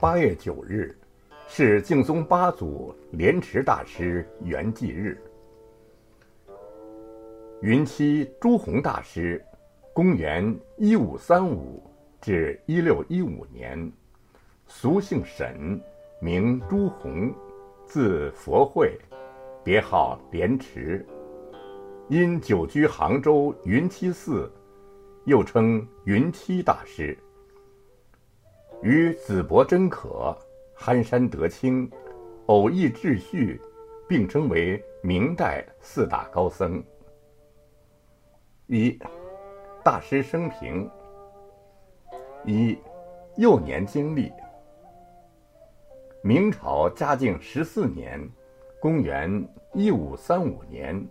[0.00, 0.96] 八月九日
[1.48, 5.20] 是净宗八祖莲池大师圆寂日。
[7.62, 9.44] 云栖朱宏大师，
[9.92, 11.82] 公元一五三五
[12.20, 13.92] 至一六一五年，
[14.68, 15.80] 俗姓沈，
[16.20, 17.34] 名朱宏，
[17.84, 18.96] 字佛慧，
[19.64, 21.04] 别号莲池。
[22.08, 24.48] 因久居杭州云栖寺，
[25.24, 27.18] 又称云栖大师。
[28.80, 30.36] 与子伯真可、
[30.72, 31.90] 憨山德清、
[32.46, 33.60] 偶益智旭
[34.08, 36.82] 并称为明代四大高僧。
[38.68, 38.96] 一、
[39.84, 40.88] 大师生平。
[42.44, 42.78] 一、
[43.36, 44.30] 幼年经历。
[46.22, 48.20] 明朝嘉靖十四年
[48.80, 51.04] （公元一五三五年），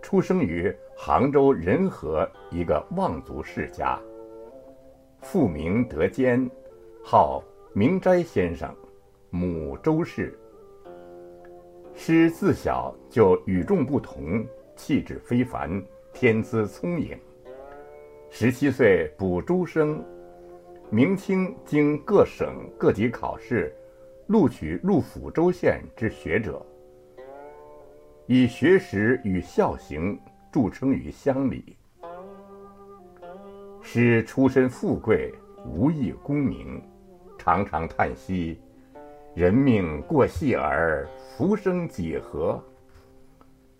[0.00, 4.00] 出生于杭州仁和一个望族世家。
[5.20, 6.50] 父名德坚。
[7.08, 7.40] 号
[7.72, 8.68] 明斋先生，
[9.30, 10.36] 母周氏。
[11.94, 15.80] 师自小就与众不同，气质非凡，
[16.12, 17.16] 天资聪颖。
[18.28, 20.04] 十七岁补诸生，
[20.90, 23.72] 明清经各省各级考试，
[24.26, 26.60] 录取入抚州县之学者。
[28.26, 30.18] 以学识与孝行
[30.50, 31.76] 著称于乡里。
[33.80, 35.32] 师出身富贵，
[35.64, 36.82] 无艺功名。
[37.38, 38.60] 常常叹息
[39.34, 42.62] ：“人命过隙耳，浮生几何？”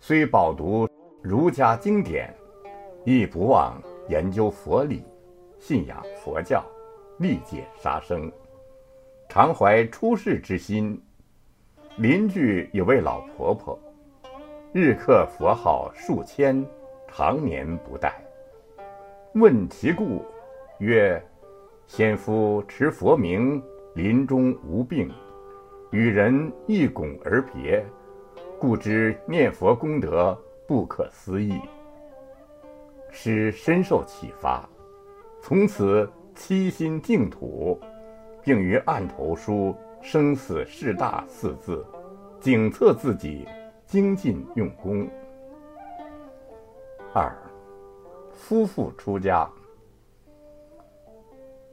[0.00, 0.88] 虽饱读
[1.22, 2.34] 儒家经典，
[3.04, 5.04] 亦不忘研究佛理，
[5.58, 6.64] 信仰佛教，
[7.18, 8.32] 历戒杀生，
[9.28, 11.00] 常怀出世之心。
[11.96, 13.78] 邻居有位老婆婆，
[14.72, 16.64] 日刻佛号数千，
[17.06, 18.12] 常年不怠。
[19.34, 20.24] 问其故，
[20.78, 21.22] 曰：
[21.92, 23.60] 先夫持佛名，
[23.94, 25.10] 临终无病，
[25.90, 27.84] 与人一拱而别，
[28.60, 31.60] 故知念佛功德不可思议。
[33.10, 34.64] 师深受启发，
[35.42, 37.76] 从此七心净土，
[38.40, 41.84] 并于案头书“生死事大”四字，
[42.38, 43.44] 警策自己
[43.84, 45.08] 精进用功。
[47.12, 47.36] 二，
[48.30, 49.50] 夫妇出家。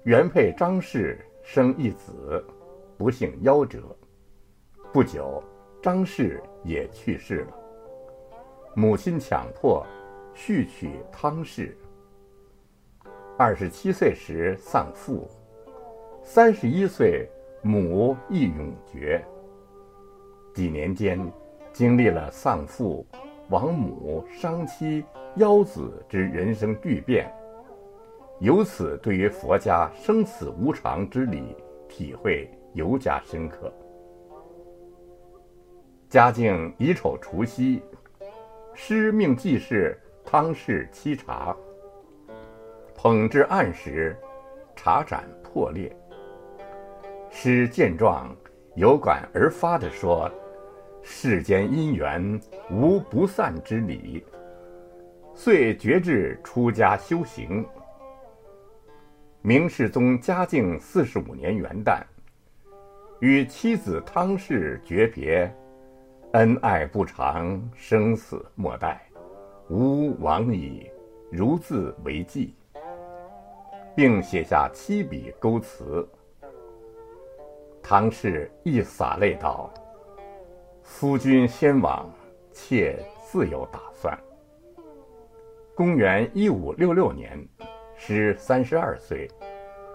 [0.08, 2.42] 原配张氏生一子，
[2.98, 3.94] 不幸夭折。
[4.94, 5.44] 不久，
[5.82, 7.54] 张氏也去世了。
[8.74, 9.86] 母亲强迫
[10.34, 11.78] 续娶汤氏。
[13.38, 15.28] 二十七岁时丧父，
[16.24, 17.30] 三十一岁
[17.62, 19.22] 母亦永绝。
[20.54, 21.20] 几年间，
[21.74, 23.06] 经历了丧父、
[23.50, 25.04] 亡母、伤妻、
[25.36, 27.30] 夭子之人生巨变。
[28.40, 31.56] 由此，对于佛家生死无常之理
[31.90, 33.74] 体会尤加深刻。
[36.08, 37.82] 嘉靖乙丑除夕，
[38.76, 41.56] 师命济世汤氏沏茶，
[42.96, 44.16] 捧至案时，
[44.76, 45.92] 茶盏破裂。
[47.32, 48.36] 师见状，
[48.76, 50.32] 有感而发地说
[51.02, 54.24] ：“世间因缘无不散之理。”
[55.34, 57.66] 遂决志出家修行。
[59.44, 62.02] 明世宗嘉靖四十五年元旦，
[63.20, 65.50] 与妻子汤氏诀别，
[66.34, 69.08] 恩爱不长，生死莫待，
[69.70, 70.90] 吾往矣，
[71.32, 72.56] 如字为记，
[73.96, 76.06] 并写下七笔勾词。
[77.82, 79.72] 汤氏一洒泪道
[80.84, 82.12] ：“夫君先往，
[82.52, 84.18] 妾自有打算。”
[85.74, 87.48] 公元一五六六年。
[87.98, 89.28] 师三十二岁，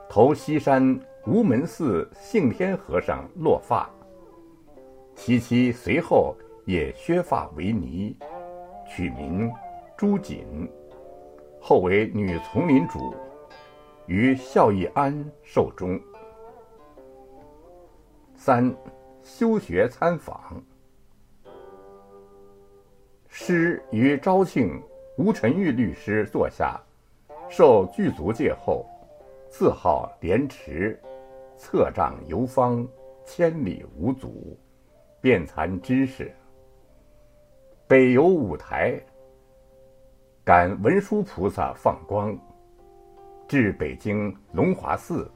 [0.08, 3.88] 投西山无门寺幸天和尚落发，
[5.14, 6.36] 其妻随后
[6.66, 8.14] 也削发为尼，
[8.88, 9.50] 取名
[9.96, 10.68] 朱瑾，
[11.60, 13.14] 后为女丛林主，
[14.06, 15.98] 于孝义庵寿终。
[18.34, 18.74] 三，
[19.22, 20.60] 修学参访。
[23.28, 24.82] 师于昭庆
[25.16, 26.78] 吴辰玉律师座下。
[27.52, 28.86] 受具足戒后，
[29.50, 30.98] 自号莲池，
[31.54, 32.88] 策杖游方，
[33.26, 34.58] 千里无阻，
[35.20, 36.32] 遍残知识。
[37.86, 38.98] 北游五台，
[40.42, 42.34] 感文殊菩萨放光，
[43.46, 45.30] 至北京龙华寺，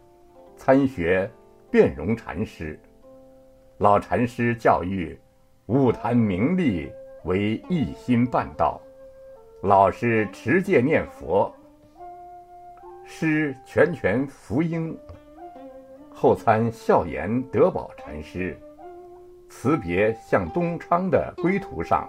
[0.56, 1.30] 参学
[1.70, 2.80] 辩融禅师。
[3.76, 5.20] 老禅师教育，
[5.66, 6.90] 勿贪名利，
[7.24, 8.80] 为一心办道。
[9.60, 11.54] 老师持戒念佛。
[13.08, 14.94] 师全权福音，
[16.12, 18.58] 后参孝严德宝禅师
[19.48, 22.06] 辞别向东昌的归途上，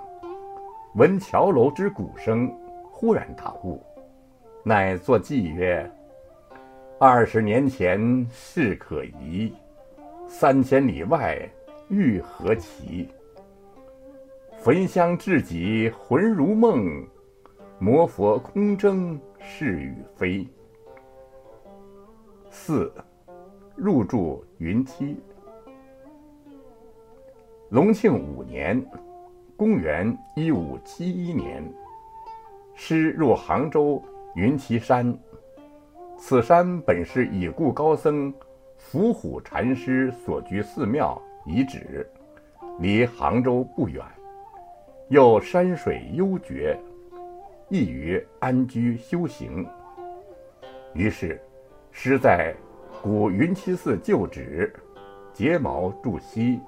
[0.95, 2.51] 闻桥楼之鼓声，
[2.91, 3.81] 忽然大悟，
[4.63, 5.89] 乃作偈曰
[6.99, 9.53] ：“二十年前事可疑，
[10.27, 11.39] 三千里外
[11.89, 13.07] 欲何其？
[14.57, 17.05] 焚香至己魂如梦，
[17.77, 20.45] 魔佛空争是与非。”
[22.59, 22.91] 四。
[23.75, 25.15] 入住云栖。
[27.69, 28.83] 隆庆五年，
[29.55, 31.63] 公元一五七一年，
[32.73, 34.03] 师入杭州
[34.35, 35.15] 云栖山。
[36.17, 38.33] 此山本是已故高僧
[38.75, 42.09] 伏虎禅师所居寺庙遗址，
[42.79, 44.03] 离杭州不远，
[45.09, 46.77] 又山水幽绝，
[47.69, 49.65] 易于安居修行。
[50.95, 51.39] 于是，
[51.99, 52.55] 师在。
[53.01, 54.71] 古云栖寺旧址，
[55.33, 56.59] 结毛筑西，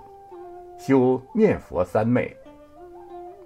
[0.78, 2.36] 修念佛三昧。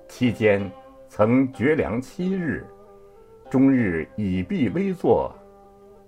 [0.07, 0.71] 期间
[1.09, 2.65] 曾绝粮七日，
[3.49, 5.33] 终日倚壁微坐，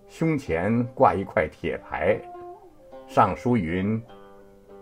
[0.07, 2.19] 胸前挂一块铁牌，
[3.07, 4.01] 上书云：“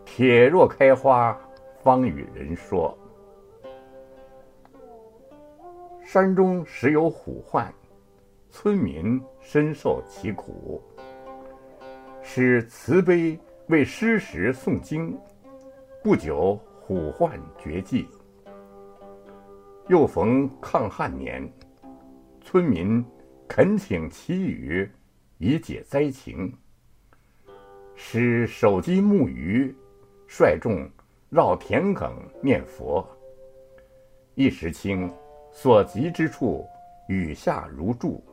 [0.04, 1.36] 铁若开花，
[1.81, 2.96] 方与人说。”
[6.04, 7.74] 山中时有虎患，
[8.51, 10.81] 村民深受其苦。
[12.24, 13.38] 使慈悲
[13.68, 15.16] 为施食诵经，
[16.01, 18.07] 不久虎患绝迹。
[19.90, 21.48] 又逢抗旱年，
[22.42, 23.04] 村民
[23.48, 24.90] 恳请祈雨
[25.38, 26.51] 以解灾情。
[27.96, 29.75] 使手机木鱼，
[30.25, 30.89] 率众
[31.30, 33.06] 绕田埂念佛。
[34.36, 35.12] 一时清，
[35.51, 36.66] 所及之处
[37.07, 38.24] 雨下如注。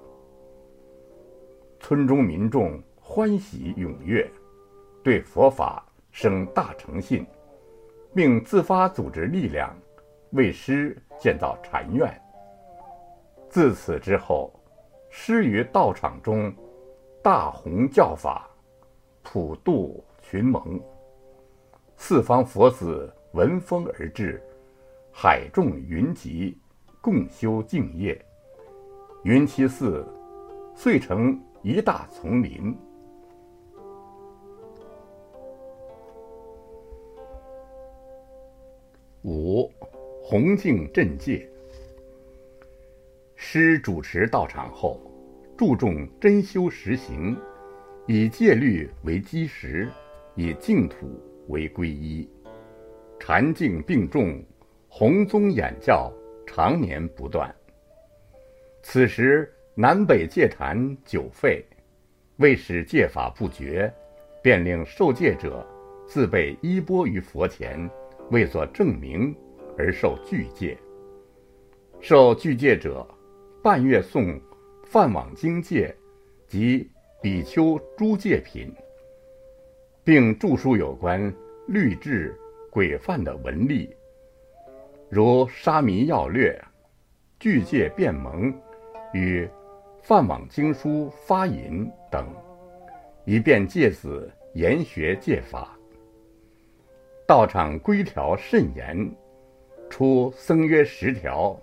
[1.80, 2.80] 村中民众。
[3.12, 4.30] 欢喜踊跃，
[5.02, 7.26] 对佛法生大诚信，
[8.14, 9.76] 并自发组织力量，
[10.30, 12.08] 为师建造禅院。
[13.48, 14.54] 自此之后，
[15.08, 16.54] 师于道场中
[17.20, 18.48] 大弘教法，
[19.24, 20.80] 普度群蒙，
[21.96, 24.40] 四方佛子闻风而至，
[25.10, 26.56] 海众云集，
[27.00, 28.24] 共修净业。
[29.24, 30.06] 云栖寺
[30.76, 32.74] 遂成一大丛林。
[39.24, 39.70] 五，
[40.22, 41.46] 弘净镇戒。
[43.36, 44.98] 师主持道场后，
[45.54, 47.36] 注重真修实行，
[48.06, 49.86] 以戒律为基石，
[50.36, 52.26] 以净土为皈依，
[53.18, 54.42] 禅净并重，
[54.88, 56.10] 弘宗演教
[56.46, 57.54] 常年不断。
[58.82, 61.64] 此时南北戒坛久废，
[62.36, 63.90] 为使戒法不绝，
[64.42, 65.66] 便令受戒者
[66.06, 67.88] 自备衣钵于佛前。
[68.30, 69.34] 为作证明
[69.78, 70.76] 而受具戒，
[71.98, 73.08] 受具戒者，
[73.62, 74.34] 半月诵
[74.84, 75.96] 《梵网经戒》
[76.52, 76.90] 及
[77.22, 78.70] 比丘诸戒品，
[80.04, 81.34] 并著书有关
[81.66, 82.38] 律制
[82.70, 83.88] 规范的文例，
[85.08, 86.50] 如《沙弥要略》
[87.40, 88.52] 《具戒辩蒙》
[89.14, 89.44] 与
[90.02, 92.26] 《泛网经书发引》等，
[93.24, 95.76] 以便借此研学戒法。
[97.26, 99.08] 道场规条甚严，
[99.88, 101.56] 出僧约十条，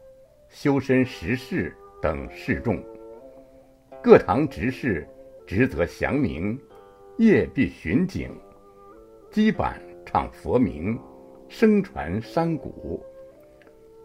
[0.50, 2.82] 修身十事等示众。
[4.02, 5.06] 各堂执事
[5.46, 6.58] 职责详明，
[7.18, 8.32] 夜必巡警，
[9.32, 10.98] 基板唱佛名，
[11.50, 13.04] 声传山谷，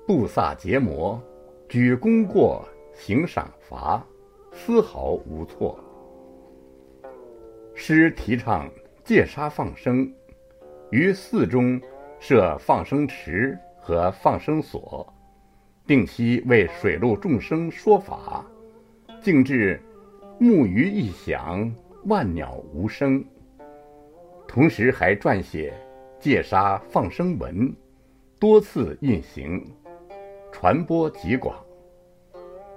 [0.07, 1.23] 布萨结魔，
[1.69, 4.05] 举功过，行赏罚，
[4.53, 5.79] 丝毫无错。
[7.75, 8.71] 师提倡
[9.03, 10.13] 戒杀放生。
[10.91, 11.81] 于寺中
[12.21, 15.11] 设放生池和放生所，
[15.87, 18.45] 定期为水陆众生说法，
[19.23, 19.81] 静至
[20.39, 23.25] 木鱼一响，万鸟无声。
[24.47, 25.73] 同时还撰写
[26.21, 27.75] 戒杀放生文，
[28.39, 29.65] 多次印行，
[30.53, 31.57] 传播极广。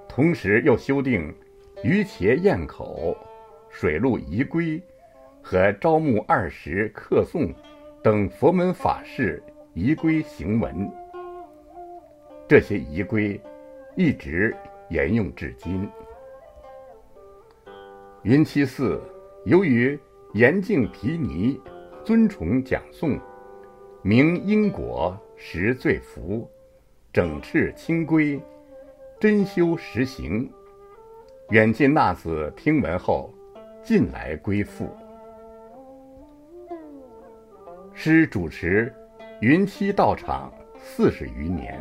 [0.08, 1.36] 同时又修订
[1.84, 3.16] 于茄咽口、
[3.70, 4.82] 水陆仪规
[5.42, 7.54] 和朝暮二时客诵。
[8.04, 9.42] 等佛门法事
[9.74, 10.88] 仪规行文，
[12.48, 13.42] 这些仪规
[13.96, 14.56] 一直
[14.92, 15.90] 沿用至今。
[18.22, 19.02] 云栖寺
[19.46, 20.00] 由于
[20.34, 21.60] 严净毗尼，
[22.04, 23.20] 尊崇讲诵，
[24.04, 26.48] 明因果，实罪福，
[27.12, 28.40] 整饬清规，
[29.20, 30.48] 真修实行，
[31.52, 33.32] 远近纳子听闻后，
[33.84, 34.90] 尽来归附。
[37.94, 38.92] 师主持
[39.42, 41.80] 云栖道场四十余年，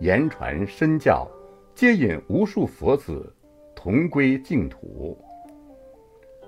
[0.00, 1.28] 言传身教，
[1.74, 3.30] 接引无数佛子
[3.76, 5.22] 同归净土。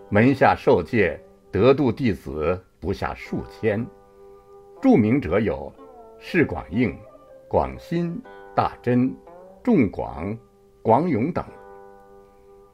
[0.08, 1.20] 门下受戒
[1.52, 3.86] 得度弟子不下数千，
[4.80, 5.70] 著名者有
[6.18, 6.98] 释广应、
[7.46, 8.18] 广心、
[8.56, 9.14] 大真、
[9.62, 10.34] 众广、
[10.80, 11.44] 广永等。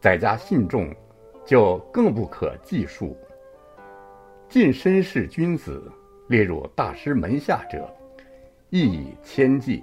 [0.00, 0.94] 在家信众
[1.44, 3.16] 就更不可计数。
[4.48, 5.90] 近身士君子
[6.28, 7.88] 列入大师门下者，
[8.70, 9.82] 亦以千计。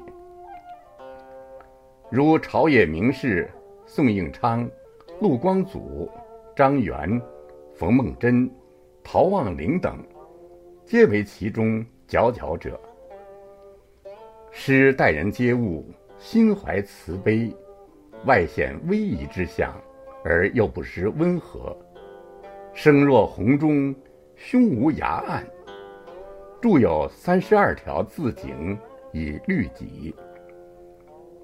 [2.10, 3.50] 如朝野名士
[3.86, 4.70] 宋应昌、
[5.20, 6.10] 陆光祖、
[6.56, 7.22] 张元、
[7.74, 8.50] 冯梦真、
[9.04, 9.98] 陶望龄等，
[10.86, 12.80] 皆为其中佼佼者。
[14.52, 15.86] 师待人接物，
[16.20, 17.52] 心怀慈悲，
[18.26, 19.74] 外显威仪之相。
[20.24, 21.78] 而又不失温和，
[22.74, 23.94] 声若洪钟，
[24.36, 25.46] 胸无崖岸。
[26.62, 28.78] 著有三十二条字景
[29.12, 30.16] 以律己。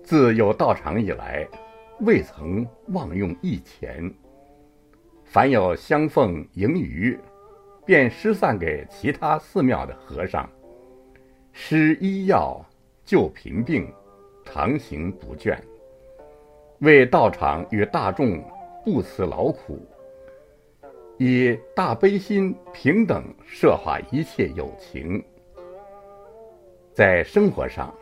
[0.01, 1.45] 自有道场以来，
[2.00, 4.12] 未曾妄用一钱。
[5.25, 7.19] 凡有香奉盈余，
[7.86, 10.50] 便施散给其他寺庙的和尚，
[11.51, 12.65] 施医药
[13.03, 13.91] 救贫病，
[14.43, 15.55] 常行不倦，
[16.79, 18.41] 为道场与大众。
[18.83, 19.79] 不辞劳苦，
[21.17, 25.24] 以大悲心平等摄化一切有情。
[26.93, 27.93] 在生活上，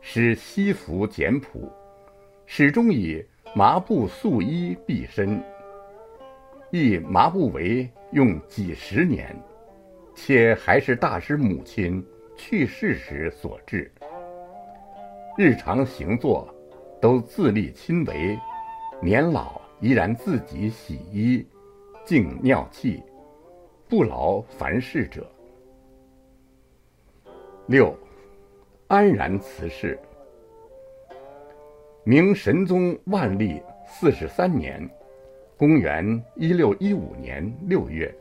[0.00, 1.70] 使西服简朴，
[2.46, 5.42] 始终以麻布素衣蔽身。
[6.70, 9.34] 一麻布围用几十年，
[10.14, 12.04] 且还是大师母亲
[12.36, 13.92] 去世时所制。
[15.38, 16.48] 日常行坐
[17.00, 18.38] 都自立亲为，
[19.00, 19.63] 年老。
[19.80, 21.46] 依然自己洗衣、
[22.04, 23.02] 净尿器，
[23.88, 25.30] 不劳凡事者。
[27.66, 27.96] 六，
[28.88, 29.98] 安然辞世。
[32.04, 34.88] 明神宗万历四十三年，
[35.56, 38.14] 公元一六一五年六月，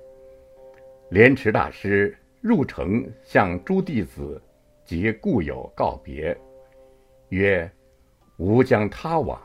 [1.10, 4.41] 莲池大师入城向诸弟子
[4.86, 6.38] 及故友告别，
[7.29, 7.69] 曰
[8.38, 9.41] ：“吾将他往。”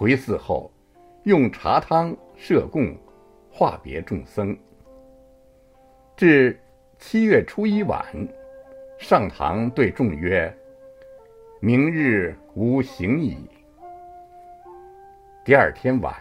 [0.00, 0.72] 回寺后，
[1.24, 2.96] 用茶汤设供，
[3.52, 4.56] 化别众僧。
[6.16, 6.58] 至
[6.98, 8.02] 七月初一晚，
[8.98, 10.50] 上堂对众曰
[11.60, 13.46] ：“明日吾行矣。”
[15.44, 16.14] 第二天晚，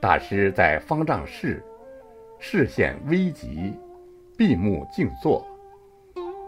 [0.00, 1.62] 大师在方丈室，
[2.38, 3.74] 视线危急，
[4.38, 5.46] 闭目静坐。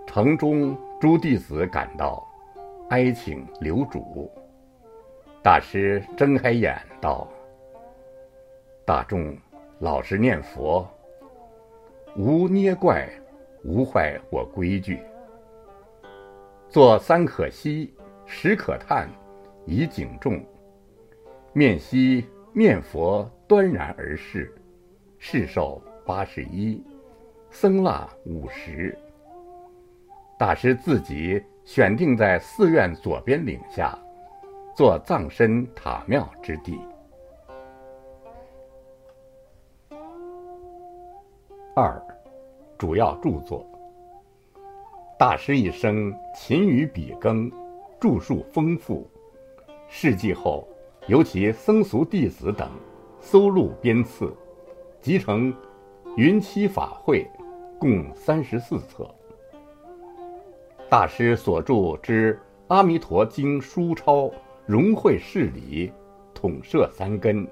[0.07, 2.27] 城中诸弟子赶到，
[2.89, 4.33] 哀请留主。
[5.41, 7.27] 大师睁开眼道
[8.85, 9.37] ：“大众
[9.79, 10.87] 老实念佛，
[12.17, 13.09] 无捏怪，
[13.63, 15.01] 无坏我规矩。
[16.69, 17.95] 坐三可惜，
[18.27, 19.09] 十可叹，
[19.65, 20.45] 以警众。
[21.53, 24.53] 面西念佛端然而视，
[25.19, 26.85] 世寿八十一，
[27.49, 28.97] 僧腊五十。
[30.37, 33.97] 大师自己选定在寺院左边岭下。”
[34.79, 36.79] 做葬身塔庙之地。
[41.75, 42.01] 二，
[42.79, 43.67] 主要著作。
[45.19, 47.51] 大师一生勤于笔耕，
[47.99, 49.05] 著述丰富。
[49.89, 50.65] 事迹后，
[51.09, 52.71] 由其僧俗弟子等
[53.19, 54.33] 搜录编次，
[55.01, 55.53] 集成
[56.17, 57.25] 《云栖法会》，
[57.81, 59.13] 共三十四册。
[60.89, 62.33] 大师所著之
[62.69, 64.31] 《阿弥陀经》书抄。
[64.69, 65.91] 融会事理，
[66.35, 67.49] 统摄三根，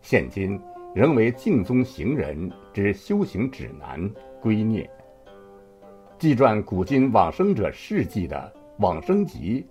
[0.00, 0.58] 现今
[0.94, 4.88] 仍为净宗行人之修行指南归臬。
[6.18, 8.50] 记传古今往生者事迹的
[8.82, 9.62] 《往生集》，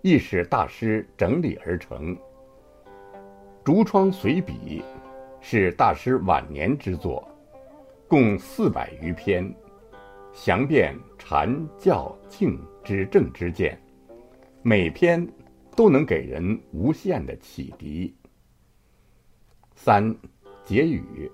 [0.00, 2.14] 亦是大师整理而成。
[3.64, 4.80] 《竹窗随笔》
[5.40, 7.28] 是大师晚年之作，
[8.06, 9.52] 共四百余篇，
[10.32, 13.76] 详辩禅教净之正之见，
[14.62, 15.28] 每篇。
[15.74, 18.14] 都能给人无限的启迪。
[19.74, 20.14] 三
[20.64, 21.30] 结语：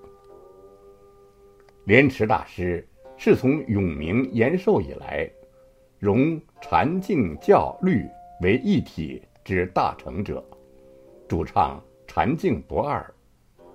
[1.85, 5.29] 莲池大师是从永明延寿以来，
[5.99, 8.07] 融禅净教律
[8.41, 10.43] 为一体之大成者，
[11.29, 13.05] 主唱禅净不二，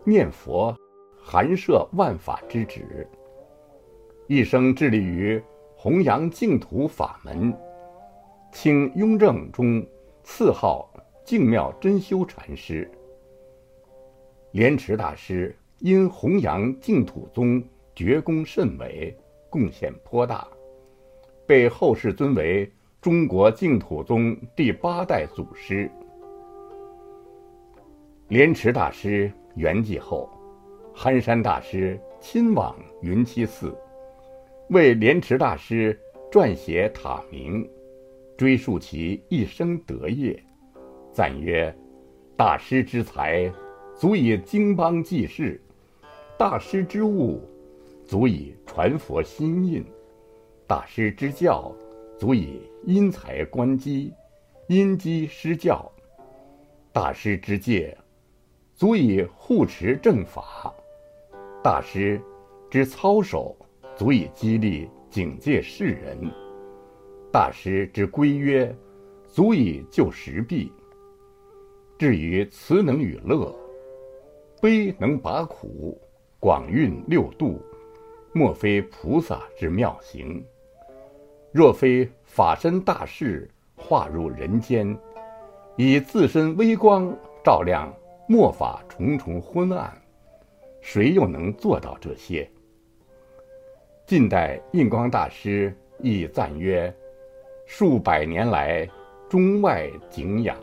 [0.05, 0.75] 念佛
[1.21, 3.07] 含摄万法之旨，
[4.27, 5.43] 一生致力于
[5.75, 7.53] 弘扬净土法门，
[8.51, 9.85] 清雍正中。
[10.23, 10.89] 赐号
[11.23, 12.89] 净妙真修禅师。
[14.51, 17.61] 莲池大师因弘扬净土宗，
[17.93, 19.15] 绝功甚伟，
[19.49, 20.47] 贡献颇大，
[21.45, 25.91] 被后世尊为中国净土宗第八代祖师。
[28.29, 30.29] 莲池大师圆寂后，
[30.95, 33.75] 憨山大师亲往云栖寺，
[34.69, 35.99] 为莲池大师
[36.31, 37.69] 撰写塔名，
[38.37, 40.41] 追溯其一生德业，
[41.11, 41.75] 赞曰
[42.35, 43.51] ：“大师之才，
[43.95, 45.59] 足以经邦济世；
[46.37, 47.41] 大师之物，
[48.05, 49.83] 足以传佛心印；
[50.67, 51.73] 大师之教，
[52.17, 54.13] 足以因材观机，
[54.67, 55.91] 因机施教；
[56.91, 57.95] 大师之戒。”
[58.75, 60.73] 足以护持正法，
[61.63, 62.19] 大师
[62.71, 63.55] 之操守
[63.95, 66.17] 足以激励警戒世人；
[67.33, 68.71] 大师之规约
[69.25, 70.71] 足以救时弊。
[71.97, 73.51] 至于慈能与乐，
[74.61, 75.99] 悲能拔苦，
[76.39, 77.59] 广运六度，
[78.33, 80.45] 莫非菩萨之妙行。
[81.51, 84.95] 若非法身大士化入人间，
[85.75, 87.11] 以自身微光
[87.43, 87.91] 照亮。
[88.27, 89.91] 末法重重昏暗，
[90.81, 92.47] 谁又能做到这些？
[94.05, 96.93] 近代印光大师亦赞曰：
[97.65, 98.87] 数百年来，
[99.29, 100.55] 中外景仰。